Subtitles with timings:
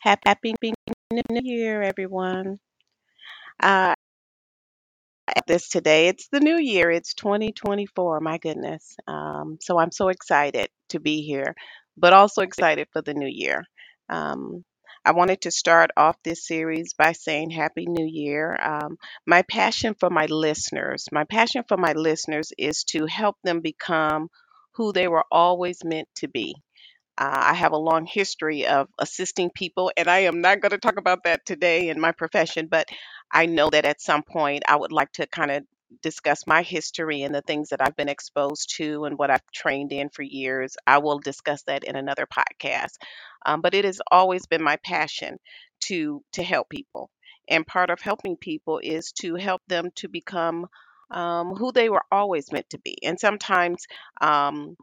[0.00, 0.54] Happy
[1.12, 2.58] New Year, everyone.
[3.62, 3.94] Uh,
[5.46, 6.90] this today, it's the new year.
[6.90, 8.20] It's 2024.
[8.20, 8.96] My goodness.
[9.06, 11.54] Um, so I'm so excited to be here,
[11.96, 13.64] but also excited for the new year.
[14.08, 14.64] Um,
[15.04, 18.56] I wanted to start off this series by saying Happy New Year.
[18.60, 23.60] Um, my passion for my listeners, my passion for my listeners is to help them
[23.60, 24.28] become
[24.72, 26.54] who they were always meant to be.
[27.18, 30.78] Uh, I have a long history of assisting people, and I am not going to
[30.78, 32.88] talk about that today in my profession, but
[33.32, 35.64] I know that at some point I would like to kind of
[36.02, 39.92] discuss my history and the things that I've been exposed to and what I've trained
[39.92, 40.76] in for years.
[40.86, 42.94] I will discuss that in another podcast.
[43.44, 45.38] Um, but it has always been my passion
[45.80, 47.10] to to help people,
[47.48, 50.66] and part of helping people is to help them to become
[51.10, 52.96] um, who they were always meant to be.
[53.02, 53.86] And sometimes
[54.20, 54.76] um,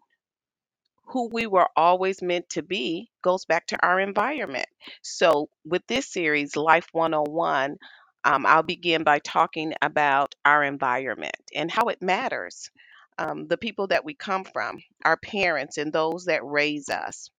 [1.06, 4.68] who we were always meant to be goes back to our environment.
[5.02, 7.78] So, with this series, Life 101,
[8.24, 12.70] um, I'll begin by talking about our environment and how it matters.
[13.18, 17.30] Um, the people that we come from, our parents, and those that raise us.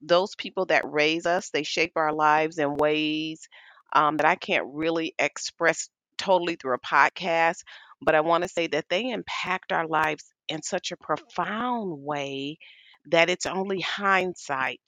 [0.00, 3.48] Those people that raise us, they shape our lives in ways
[3.94, 7.62] um, that I can't really express totally through a podcast,
[8.00, 12.58] but I want to say that they impact our lives in such a profound way
[13.06, 14.80] that it's only hindsight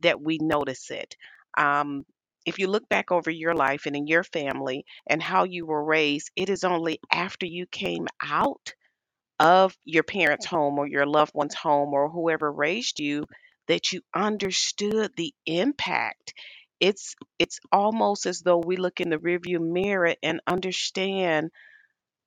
[0.00, 1.16] that we notice it.
[1.56, 2.04] Um,
[2.44, 5.84] if you look back over your life and in your family and how you were
[5.84, 8.74] raised, it is only after you came out
[9.38, 13.24] of your parents' home or your loved one's home or whoever raised you
[13.68, 16.34] that you understood the impact.
[16.80, 21.50] It's it's almost as though we look in the rearview mirror and understand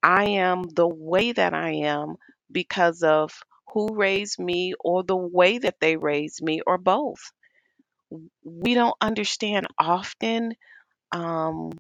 [0.03, 2.15] I am the way that I am
[2.51, 3.31] because of
[3.73, 7.20] who raised me or the way that they raised me or both.
[8.44, 10.53] We don't understand often
[11.12, 11.72] um,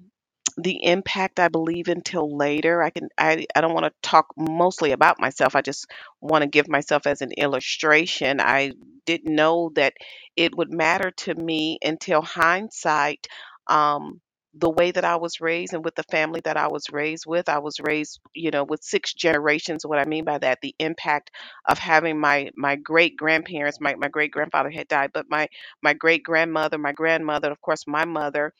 [0.57, 2.83] the impact I believe until later.
[2.83, 5.55] I can I, I don't want to talk mostly about myself.
[5.55, 5.87] I just
[6.21, 8.41] want to give myself as an illustration.
[8.41, 8.73] I
[9.05, 9.93] didn't know that
[10.35, 13.27] it would matter to me until hindsight.
[13.67, 14.21] Um,
[14.55, 17.49] the way that I was raised and with the family that I was raised with,
[17.49, 19.85] I was raised, you know, with six generations.
[19.85, 21.31] What I mean by that, the impact
[21.67, 25.47] of having my my great grandparents, my, my great grandfather had died, but my
[25.83, 28.53] my great grandmother, my grandmother, of course, my mother,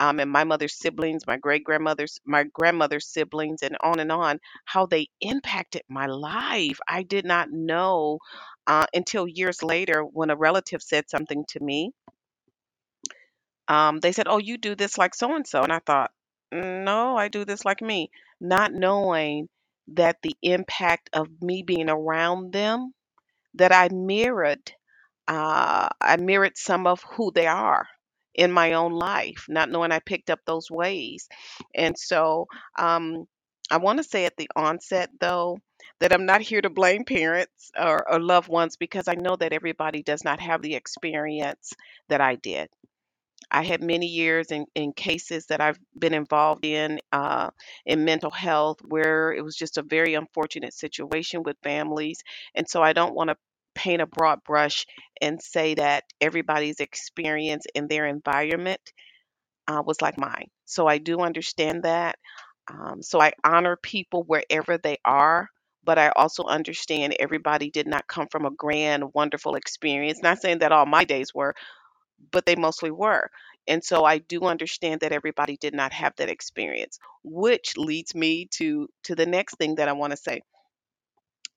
[0.00, 4.38] um, and my mother's siblings, my great grandmother's, my grandmother's siblings, and on and on,
[4.66, 6.78] how they impacted my life.
[6.88, 8.18] I did not know
[8.66, 11.92] uh, until years later when a relative said something to me.
[13.68, 15.62] Um, they said, Oh, you do this like so and so.
[15.62, 16.12] And I thought,
[16.52, 18.10] No, I do this like me,
[18.40, 19.48] not knowing
[19.88, 22.92] that the impact of me being around them,
[23.54, 24.72] that I mirrored
[25.28, 27.88] uh, I mirrored some of who they are
[28.34, 31.28] in my own life, not knowing I picked up those ways.
[31.74, 32.46] And so
[32.78, 33.26] um,
[33.70, 35.58] I want to say at the onset, though,
[36.00, 39.52] that I'm not here to blame parents or, or loved ones because I know that
[39.52, 41.72] everybody does not have the experience
[42.08, 42.68] that I did.
[43.50, 47.50] I had many years in, in cases that I've been involved in uh,
[47.86, 52.20] in mental health where it was just a very unfortunate situation with families.
[52.54, 53.36] And so I don't want to
[53.74, 54.86] paint a broad brush
[55.20, 58.80] and say that everybody's experience in their environment
[59.68, 60.48] uh, was like mine.
[60.64, 62.16] So I do understand that.
[62.68, 65.48] Um, so I honor people wherever they are.
[65.84, 70.20] But I also understand everybody did not come from a grand, wonderful experience.
[70.22, 71.54] Not saying that all my days were,
[72.30, 73.30] but they mostly were.
[73.66, 78.46] And so I do understand that everybody did not have that experience, which leads me
[78.58, 80.42] to to the next thing that I want to say.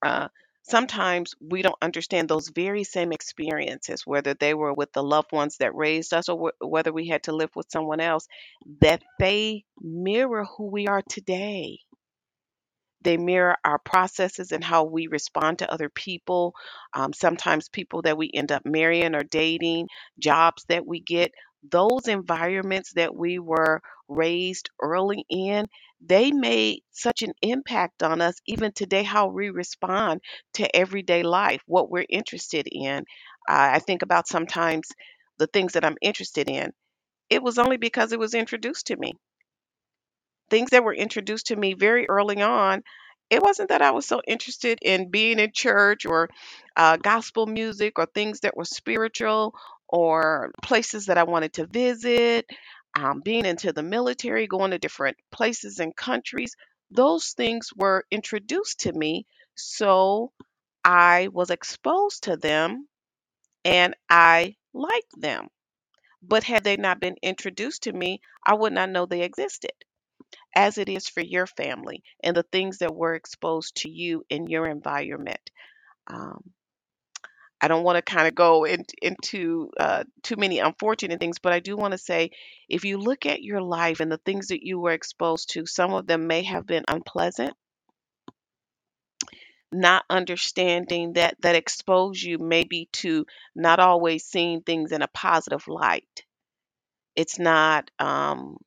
[0.03, 0.27] Uh,
[0.63, 5.57] sometimes we don't understand those very same experiences, whether they were with the loved ones
[5.57, 8.27] that raised us or wh- whether we had to live with someone else,
[8.81, 11.79] that they mirror who we are today.
[13.07, 16.55] They mirror our processes and how we respond to other people.
[16.93, 19.87] Um, sometimes people that we end up marrying or dating,
[20.19, 21.31] jobs that we get,
[21.71, 25.67] those environments that we were raised early in,
[26.05, 30.19] they made such an impact on us, even today, how we respond
[30.55, 33.05] to everyday life, what we're interested in.
[33.49, 34.89] Uh, I think about sometimes
[35.39, 36.73] the things that I'm interested in.
[37.29, 39.13] It was only because it was introduced to me
[40.49, 42.83] things that were introduced to me very early on,
[43.29, 46.29] it wasn't that I was so interested in being in church or
[46.75, 49.53] uh, gospel music or things that were spiritual
[49.89, 52.45] or places that I wanted to visit,
[52.95, 56.55] um, being into the military, going to different places and countries.
[56.91, 59.25] Those things were introduced to me.
[59.55, 60.31] So
[60.83, 62.87] I was exposed to them
[63.65, 65.49] and I liked them.
[66.21, 69.73] But had they not been introduced to me, I would not know they existed,
[70.57, 74.47] as it is for your family and the things that were exposed to you in
[74.47, 75.51] your environment.
[76.07, 76.41] Um,
[77.61, 81.53] I don't want to kind of go in, into uh, too many unfortunate things, but
[81.53, 82.31] I do want to say
[82.67, 85.93] if you look at your life and the things that you were exposed to, some
[85.93, 87.53] of them may have been unpleasant.
[89.71, 95.67] Not understanding that that expose you maybe to not always seeing things in a positive
[95.67, 96.23] light.
[97.15, 98.57] It's not um,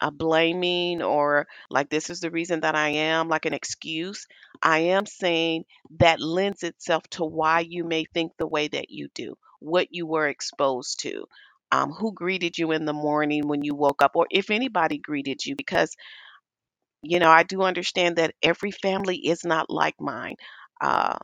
[0.00, 4.26] a blaming or like this is the reason that I am, like an excuse.
[4.62, 5.64] I am saying
[5.98, 10.06] that lends itself to why you may think the way that you do, what you
[10.06, 11.26] were exposed to,
[11.72, 15.44] um, who greeted you in the morning when you woke up, or if anybody greeted
[15.44, 15.94] you, because,
[17.02, 20.36] you know, I do understand that every family is not like mine.
[20.80, 21.16] Uh,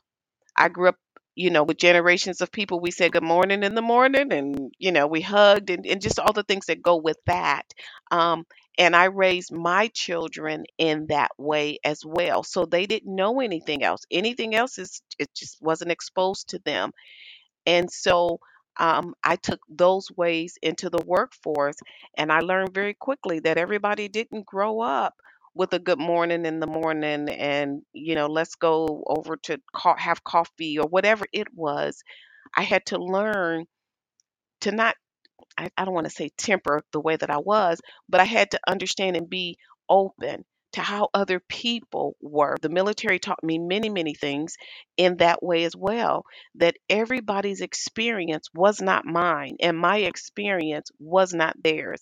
[0.56, 0.96] I grew up,
[1.36, 2.80] you know, with generations of people.
[2.80, 6.18] We said good morning in the morning and, you know, we hugged and, and just
[6.20, 7.64] all the things that go with that.
[8.10, 8.46] Um,
[8.78, 12.42] and I raised my children in that way as well.
[12.42, 14.02] So they didn't know anything else.
[14.10, 16.92] Anything else is, it just wasn't exposed to them.
[17.66, 18.40] And so
[18.78, 21.76] um, I took those ways into the workforce,
[22.18, 25.14] and I learned very quickly that everybody didn't grow up
[25.54, 29.96] with a good morning in the morning and, you know, let's go over to co-
[29.98, 32.02] have coffee or whatever it was.
[32.56, 33.66] I had to learn
[34.62, 34.96] to not
[35.56, 38.50] I, I don't want to say temper the way that I was, but I had
[38.52, 39.56] to understand and be
[39.88, 42.56] open to how other people were.
[42.60, 44.56] The military taught me many, many things
[44.96, 46.24] in that way as well.
[46.56, 52.00] That everybody's experience was not mine, and my experience was not theirs.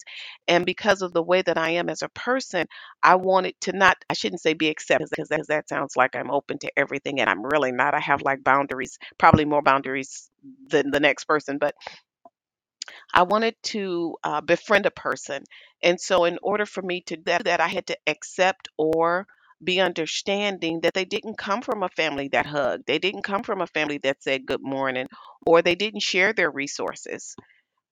[0.49, 2.66] And because of the way that I am as a person,
[3.02, 6.31] I wanted to not, I shouldn't say be accepted because that, that sounds like I'm
[6.31, 7.94] open to everything, and I'm really not.
[7.94, 10.31] I have like boundaries, probably more boundaries
[10.69, 11.75] than the next person, but
[13.14, 15.44] I wanted to uh, befriend a person.
[15.82, 19.26] And so, in order for me to do that, I had to accept or
[19.62, 22.87] be understanding that they didn't come from a family that hugged.
[22.87, 25.08] They didn't come from a family that said good morning,
[25.46, 27.37] or they didn't share their resources.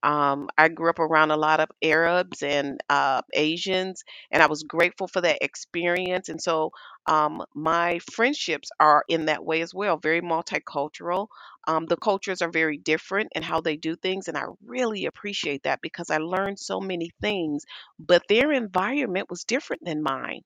[0.03, 4.63] Um, I grew up around a lot of Arabs and uh, Asians, and I was
[4.63, 6.29] grateful for that experience.
[6.29, 6.73] And so
[7.07, 11.29] um, my friendships are in that way as well, very multicultural.
[11.67, 15.65] Um, the cultures are very different in how they do things, and I really appreciate
[15.65, 17.65] that because I learned so many things,
[17.99, 20.43] but their environment was different than mine.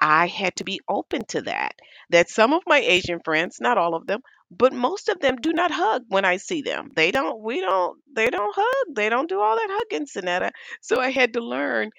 [0.00, 1.74] I had to be open to that.
[2.10, 5.52] That some of my Asian friends, not all of them, but most of them do
[5.52, 6.90] not hug when I see them.
[6.96, 8.96] They don't, we don't, they don't hug.
[8.96, 10.50] They don't do all that hugging, Sonetta.
[10.82, 11.90] So I had to learn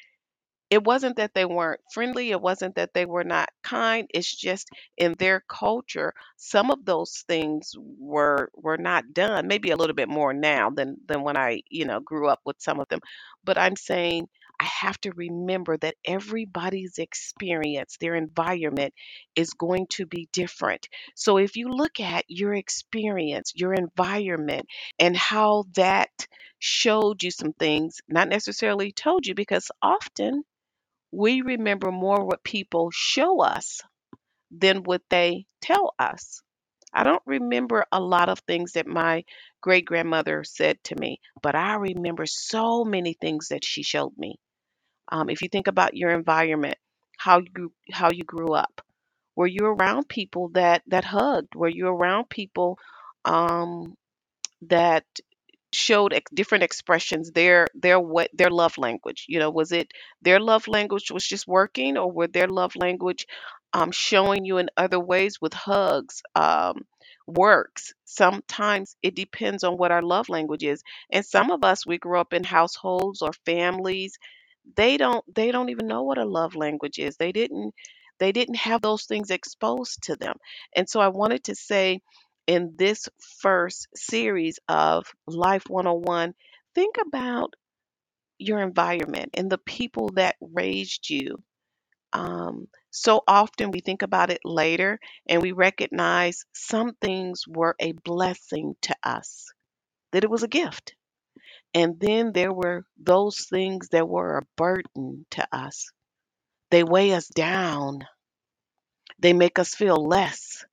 [0.70, 4.70] it wasn't that they weren't friendly, it wasn't that they were not kind, it's just
[4.98, 10.10] in their culture, some of those things were were not done, maybe a little bit
[10.10, 13.00] more now than than when I, you know, grew up with some of them.
[13.46, 14.28] But I'm saying
[14.60, 18.94] I have to remember that everybody's experience, their environment
[19.36, 20.90] is going to be different.
[21.16, 24.68] So if you look at your experience, your environment,
[25.00, 26.10] and how that
[26.60, 30.44] showed you some things, not necessarily told you, because often
[31.12, 33.82] we remember more what people show us
[34.52, 36.42] than what they tell us.
[36.94, 39.24] I don't remember a lot of things that my
[39.62, 44.38] great grandmother said to me, but I remember so many things that she showed me.
[45.12, 46.78] Um, if you think about your environment,
[47.18, 48.82] how you how you grew up,
[49.36, 51.56] were you around people that that hugged?
[51.56, 52.78] Were you around people
[53.26, 53.96] um,
[54.64, 55.06] that
[55.72, 59.26] showed ex- different expressions their their what their love language?
[59.28, 63.28] You know was it their love language was just working or were their love language
[63.74, 66.86] um, showing you in other ways with hugs um,
[67.28, 67.94] works?
[68.06, 70.84] Sometimes it depends on what our love language is.
[71.12, 74.18] And some of us we grew up in households or families
[74.76, 77.18] they don't they don't even know what a love language is.
[77.18, 77.74] They didn't
[78.20, 80.36] they didn't have those things exposed to them.
[80.76, 82.02] And so i wanted to say
[82.48, 83.08] in this
[83.42, 86.34] first series of life 101
[86.76, 87.54] think about
[88.40, 91.38] your environment and the people that raised you.
[92.14, 97.94] Um, so often we think about it later and we recognize some things were a
[97.94, 99.48] blessing to us
[100.12, 100.96] that it was a gift
[101.74, 105.86] and then there were those things that were a burden to us
[106.72, 108.02] They weigh us down.
[109.20, 110.66] They make us feel less.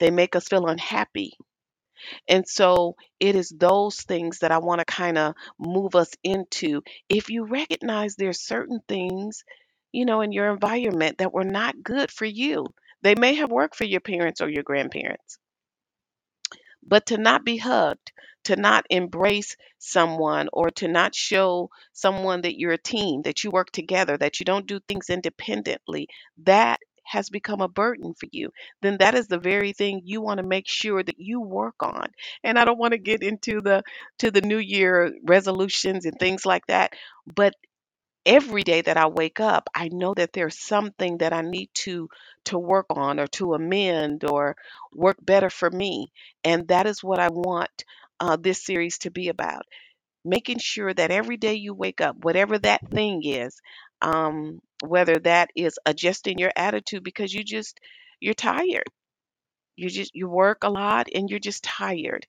[0.00, 1.34] They make us feel unhappy.
[2.28, 6.82] And so it is those things that I want to kind of move us into.
[7.08, 9.44] If you recognize there's certain things,
[9.92, 12.66] you know, in your environment that were not good for you,
[13.02, 15.38] they may have worked for your parents or your grandparents,
[16.82, 18.12] but to not be hugged,
[18.44, 23.50] to not embrace someone or to not show someone that you're a team, that you
[23.50, 26.08] work together, that you don't do things independently,
[26.44, 28.50] that has become a burden for you,
[28.82, 32.06] then that is the very thing you want to make sure that you work on.
[32.44, 33.82] And I don't want to get into the
[34.18, 36.92] to the new year resolutions and things like that,
[37.34, 37.54] but
[38.26, 42.08] every day that I wake up, I know that there's something that I need to
[42.44, 44.56] to work on or to amend or
[44.92, 46.12] work better for me.
[46.44, 47.84] And that is what I want
[48.20, 49.62] uh, this series to be about.
[50.24, 53.60] Making sure that every day you wake up, whatever that thing is,
[54.02, 57.80] um, whether that is adjusting your attitude because you just
[58.20, 58.84] you're tired.
[59.76, 62.26] You just you work a lot and you're just tired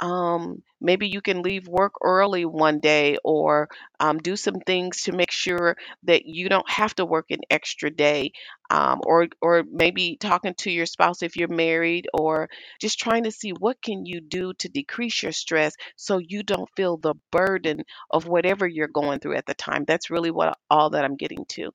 [0.00, 5.12] um, maybe you can leave work early one day or um, do some things to
[5.12, 8.32] make sure that you don't have to work an extra day
[8.70, 12.48] um, or or maybe talking to your spouse if you're married or
[12.80, 16.68] just trying to see what can you do to decrease your stress so you don't
[16.76, 19.84] feel the burden of whatever you're going through at the time.
[19.86, 21.70] That's really what all that i'm getting to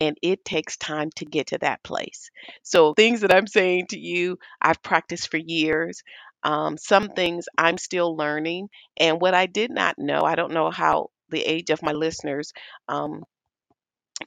[0.00, 2.30] and it takes time to get to that place.
[2.62, 6.02] So things that i'm saying to you i've practiced for years
[6.44, 8.68] um, some things I'm still learning.
[8.96, 12.52] And what I did not know, I don't know how the age of my listeners,
[12.88, 13.24] um,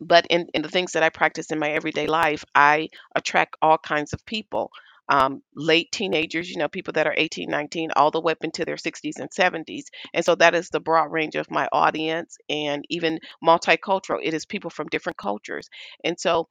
[0.02, 3.78] but in, in the things that I practice in my everyday life, I attract all
[3.78, 4.72] kinds of people.
[5.08, 8.66] Um, late teenagers, you know, people that are 18, 19, all the way up into
[8.66, 9.86] their 60s and 70s.
[10.16, 14.20] And so that is the broad range of my audience and even multicultural.
[14.24, 15.70] It is people from different cultures.
[16.04, 16.48] And so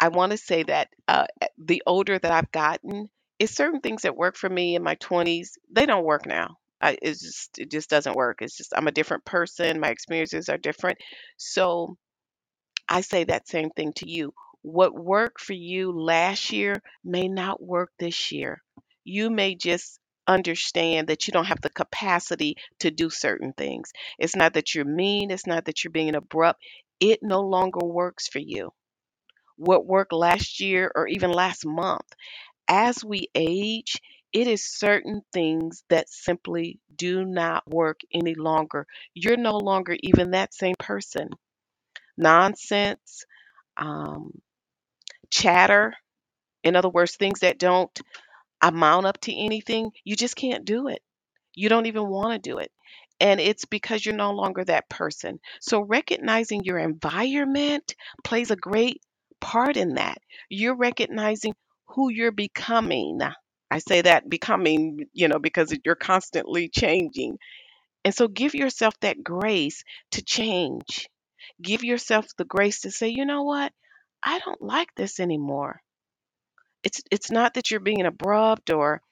[0.00, 1.26] I want to say that uh,
[1.58, 3.08] the older that I've gotten,
[3.42, 6.58] it's certain things that work for me in my 20s, they don't work now.
[6.80, 8.40] I, it's just it just doesn't work.
[8.40, 9.80] It's just I'm a different person.
[9.80, 10.98] My experiences are different.
[11.38, 11.96] So
[12.88, 14.32] I say that same thing to you.
[14.62, 18.62] What worked for you last year may not work this year.
[19.02, 23.90] You may just understand that you don't have the capacity to do certain things.
[24.20, 26.62] It's not that you're mean, it's not that you're being abrupt.
[27.00, 28.70] It no longer works for you
[29.56, 32.06] what worked last year or even last month.
[32.68, 34.00] As we age,
[34.32, 38.86] it is certain things that simply do not work any longer.
[39.14, 41.28] You're no longer even that same person.
[42.16, 43.24] Nonsense,
[43.76, 44.32] um,
[45.30, 45.94] chatter,
[46.64, 48.00] in other words, things that don't
[48.62, 51.02] amount up to anything, you just can't do it.
[51.54, 52.70] You don't even want to do it.
[53.20, 55.38] And it's because you're no longer that person.
[55.60, 59.00] So recognizing your environment plays a great
[59.40, 60.18] part in that.
[60.48, 61.54] You're recognizing
[61.94, 63.20] who you're becoming.
[63.70, 67.38] I say that becoming, you know, because you're constantly changing.
[68.04, 71.08] And so give yourself that grace to change.
[71.62, 73.72] Give yourself the grace to say, you know what?
[74.22, 75.80] I don't like this anymore.
[76.84, 79.02] It's it's not that you're being abrupt or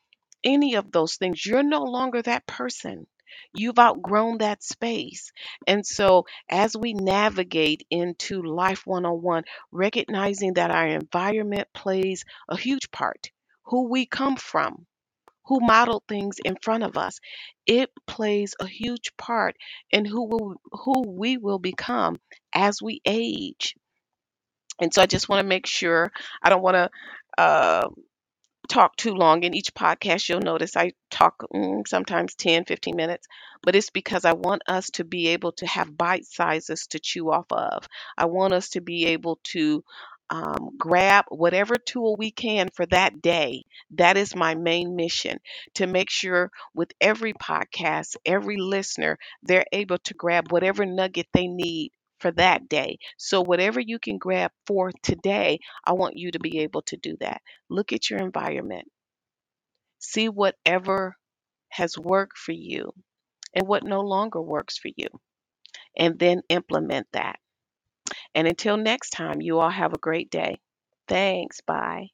[0.44, 1.44] any of those things.
[1.46, 3.06] You're no longer that person.
[3.54, 5.32] You've outgrown that space.
[5.66, 12.90] And so, as we navigate into Life 101, recognizing that our environment plays a huge
[12.90, 13.30] part,
[13.64, 14.86] who we come from,
[15.46, 17.20] who modeled things in front of us,
[17.66, 19.56] it plays a huge part
[19.90, 22.18] in who, will, who we will become
[22.54, 23.76] as we age.
[24.80, 26.90] And so, I just want to make sure I don't want to.
[27.38, 27.88] Uh,
[28.70, 29.42] talk too long.
[29.44, 33.26] In each podcast, you'll notice I talk mm, sometimes 10, 15 minutes,
[33.62, 37.30] but it's because I want us to be able to have bite sizes to chew
[37.32, 37.86] off of.
[38.16, 39.84] I want us to be able to
[40.30, 43.64] um, grab whatever tool we can for that day.
[43.92, 45.38] That is my main mission
[45.74, 51.48] to make sure with every podcast, every listener, they're able to grab whatever nugget they
[51.48, 52.98] need for that day.
[53.18, 57.16] So, whatever you can grab for today, I want you to be able to do
[57.20, 57.42] that.
[57.70, 58.88] Look at your environment,
[60.00, 61.16] see whatever
[61.70, 62.92] has worked for you
[63.54, 65.08] and what no longer works for you,
[65.96, 67.38] and then implement that.
[68.34, 70.60] And until next time, you all have a great day.
[71.08, 71.60] Thanks.
[71.62, 72.08] Bye.